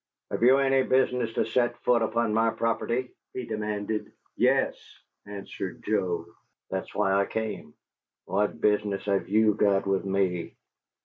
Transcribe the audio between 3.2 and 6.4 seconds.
he demanded. "Yes," answered Joe.